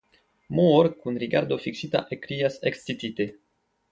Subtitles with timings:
[0.59, 3.31] Moor kun rigardo fiksita ekkrias ekscitite.